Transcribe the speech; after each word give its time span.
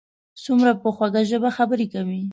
څومره 0.43 0.71
په 0.81 0.89
خوږه 0.95 1.21
ژبه 1.29 1.49
خبرې 1.57 1.85
کوي. 1.93 2.21